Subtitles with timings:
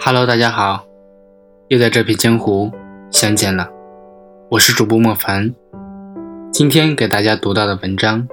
[0.00, 0.86] Hello，大家好，
[1.66, 2.70] 又在这片江湖
[3.10, 3.68] 相见了。
[4.48, 5.52] 我是主播莫凡，
[6.52, 8.26] 今天给大家读到的文章，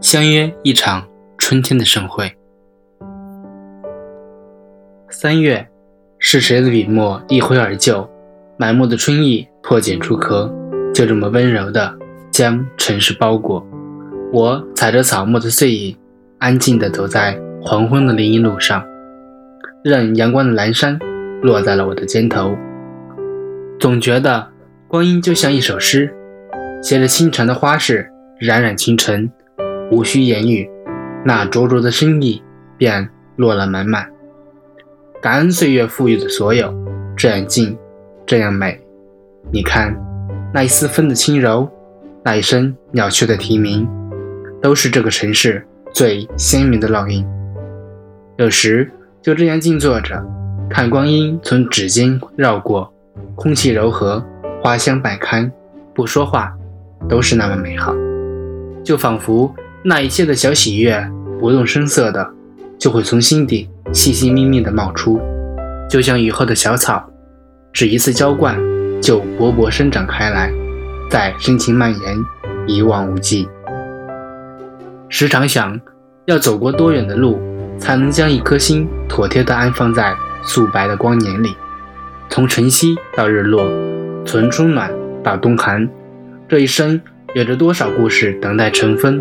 [0.00, 1.06] 相约一场
[1.36, 2.32] 春天的盛会。
[5.10, 5.68] 三月，
[6.18, 8.08] 是谁的笔墨一挥而就，
[8.56, 10.50] 满目的春意破茧出壳，
[10.94, 11.94] 就这么温柔的
[12.32, 13.64] 将城市包裹。
[14.32, 15.96] 我踩着草木的碎影，
[16.38, 18.82] 安静地走在黄昏的林荫路上。
[19.82, 20.98] 任阳光的阑珊
[21.40, 22.54] 落在了我的肩头，
[23.78, 24.46] 总觉得
[24.86, 26.14] 光阴就像一首诗，
[26.82, 29.32] 写着清晨的花事，冉冉清晨，
[29.90, 30.68] 无需言语，
[31.24, 32.42] 那灼灼的深意
[32.76, 34.06] 便落了满满。
[35.22, 36.74] 感恩岁月赋予的所有，
[37.16, 37.78] 这样静，
[38.26, 38.78] 这样美。
[39.50, 39.96] 你看，
[40.52, 41.66] 那一丝风的轻柔，
[42.22, 43.88] 那一声鸟雀的啼鸣，
[44.60, 47.26] 都是这个城市最鲜明的烙印。
[48.36, 48.90] 有时。
[49.22, 50.24] 就这样静坐着，
[50.70, 52.90] 看光阴从指尖绕过，
[53.34, 54.24] 空气柔和，
[54.62, 55.50] 花香百开，
[55.94, 56.50] 不说话，
[57.06, 57.94] 都是那么美好。
[58.82, 61.06] 就仿佛那一切的小喜悦，
[61.38, 62.26] 不动声色的，
[62.78, 65.20] 就会从心底细细密密的冒出，
[65.90, 67.06] 就像雨后的小草，
[67.74, 68.56] 只一次浇灌，
[69.02, 70.50] 就勃勃生长开来，
[71.10, 72.24] 再深情蔓延，
[72.66, 73.46] 一望无际。
[75.10, 75.78] 时常想，
[76.24, 77.38] 要走过多远的路？
[77.80, 81.56] 才能将一颗心妥帖地安放在素白的光年里，
[82.28, 83.68] 从晨曦到日落，
[84.24, 84.92] 从春暖
[85.22, 85.88] 到冬寒，
[86.46, 87.00] 这一生
[87.34, 89.20] 有着多少故事等待成风，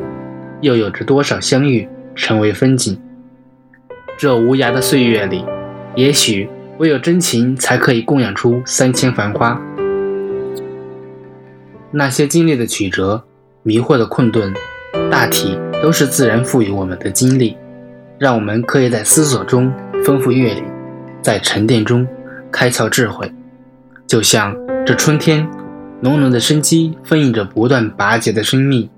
[0.61, 2.99] 又有着多少相遇成为风景？
[4.17, 5.45] 这无涯的岁月里，
[5.95, 9.59] 也许唯有真情才可以供养出三千繁花。
[11.91, 13.23] 那些经历的曲折，
[13.63, 14.53] 迷惑的困顿，
[15.09, 17.57] 大体都是自然赋予我们的经历。
[18.19, 20.61] 让我们可以在思索中丰富阅历，
[21.21, 22.05] 在沉淀中
[22.51, 23.33] 开窍智慧。
[24.05, 24.53] 就像
[24.85, 25.47] 这春天，
[26.01, 28.89] 浓浓的生机丰盈着不断拔节的生命，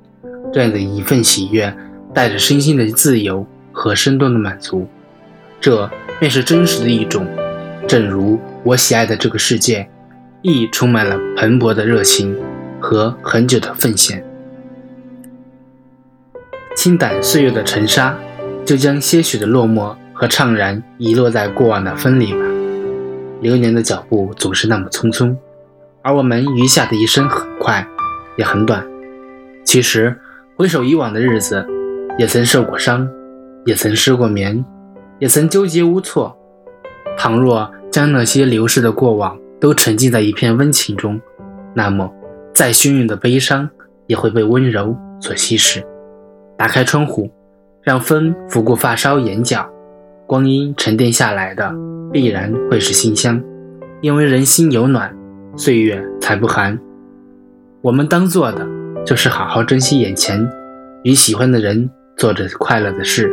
[0.52, 1.72] 这样的一份喜悦，
[2.16, 4.88] 带着身心的自由和生动的满足，
[5.60, 5.88] 这
[6.20, 7.28] 便是真实的一种。
[7.88, 9.88] 正如我喜爱的这个世界，
[10.42, 12.36] 亦充满了蓬勃的热情
[12.80, 14.26] 和恒久的奉献。
[16.76, 18.18] 清掸岁月的尘沙。
[18.66, 22.40] 就将些许的落寞和怅然遗落在过往的风里吧。
[23.42, 25.36] 流年的脚步总是那么匆匆，
[26.04, 27.86] 而我们余下的一生很快，
[28.38, 28.86] 也很短。
[29.64, 30.16] 其实
[30.56, 31.66] 回首以往的日子，
[32.18, 33.10] 也曾受过伤，
[33.66, 34.64] 也曾失过眠，
[35.20, 36.38] 也曾纠结无措。
[37.18, 41.20] 倘若将那些流逝的过往都沉浸在一片温情中，
[41.74, 42.12] 那么
[42.54, 43.70] 再汹涌的悲伤
[44.06, 45.84] 也会被温柔所稀释。
[46.58, 47.32] 打开窗户。
[47.84, 49.68] 让风拂过发梢、眼角，
[50.28, 51.74] 光阴沉淀下来的
[52.12, 53.42] 必然会是馨香，
[54.02, 55.12] 因为人心有暖，
[55.56, 56.80] 岁月才不寒。
[57.82, 58.68] 我们当做的
[59.04, 60.48] 就是好好珍惜眼前，
[61.04, 63.32] 与喜欢的人做着快乐的事，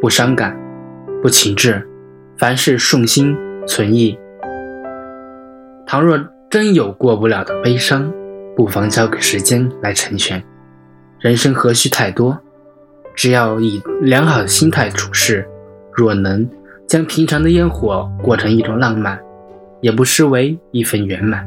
[0.00, 0.56] 不伤感，
[1.20, 1.84] 不情志，
[2.38, 3.36] 凡事顺心
[3.66, 4.16] 存意。
[5.84, 6.16] 倘若
[6.48, 8.12] 真有过不了的悲伤，
[8.56, 10.40] 不妨交给时间来成全。
[11.18, 12.38] 人生何须太多？
[13.14, 15.46] 只要以良好的心态处事，
[15.92, 16.48] 若能
[16.86, 19.18] 将平常的烟火过成一种浪漫，
[19.80, 21.46] 也不失为一份圆满。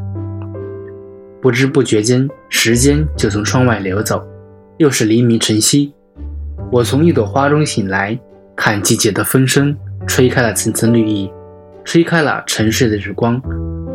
[1.42, 4.24] 不知不觉间，时间就从窗外流走，
[4.78, 5.94] 又是黎明晨曦。
[6.72, 8.18] 我从一朵花中醒来，
[8.56, 9.76] 看季节的风声
[10.08, 11.30] 吹开了层层绿意，
[11.84, 13.42] 吹开了沉睡的日光。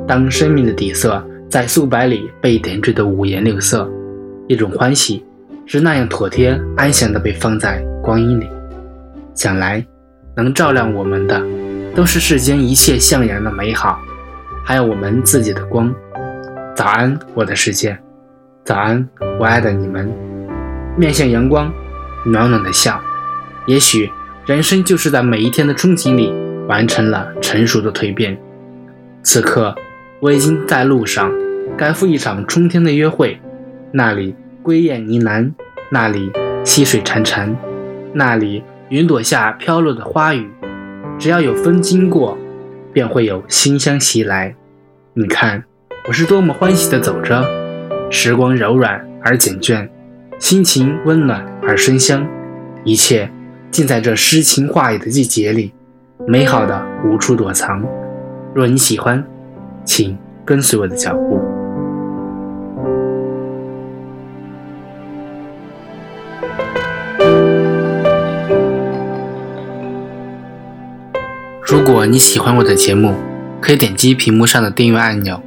[0.07, 3.91] 当生命的底色在素白里被点缀的五颜六色，
[4.47, 5.25] 一种欢喜。
[5.71, 8.49] 是那样妥帖安详地被放在光阴里，
[9.35, 9.87] 想来
[10.35, 11.43] 能照亮我们的，
[11.95, 14.01] 都是世间一切向阳的美好，
[14.65, 15.95] 还有我们自己的光。
[16.75, 17.99] 早安，我的世界，
[18.65, 19.07] 早安，
[19.39, 20.11] 我爱的你们。
[20.97, 21.71] 面向阳光，
[22.25, 22.99] 暖暖的笑。
[23.67, 24.11] 也许
[24.47, 26.33] 人生就是在每一天的憧憬里，
[26.67, 28.39] 完成了成熟的蜕变。
[29.23, 29.75] 此刻，
[30.21, 31.31] 我已经在路上，
[31.77, 33.39] 赶赴一场春天的约会，
[33.93, 34.35] 那里。
[34.69, 35.51] 归雁呢喃，
[35.89, 36.31] 那里
[36.63, 37.57] 溪水潺潺，
[38.13, 40.47] 那里云朵下飘落的花雨，
[41.19, 42.37] 只要有风经过，
[42.93, 44.55] 便会有馨香袭来。
[45.15, 45.65] 你看，
[46.07, 47.43] 我是多么欢喜的走着，
[48.11, 49.89] 时光柔软而缱绻，
[50.39, 52.29] 心情温暖而生香，
[52.85, 53.31] 一切
[53.71, 55.73] 尽在这诗情画意的季节里，
[56.27, 57.83] 美好的无处躲藏。
[58.55, 59.25] 若你喜欢，
[59.87, 61.38] 请跟随我的脚步。
[71.71, 73.15] 如果你喜欢我的节目，
[73.61, 75.43] 可以点击屏幕上的订阅按钮。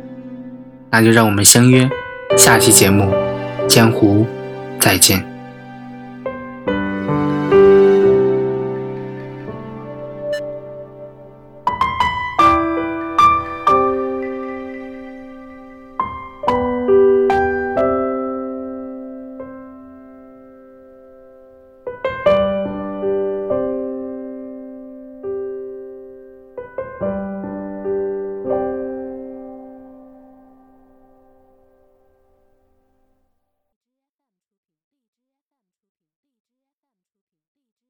[0.92, 1.90] 那就让我们相约
[2.38, 3.12] 下期节目，
[3.68, 4.28] 江湖
[4.80, 5.31] 再见。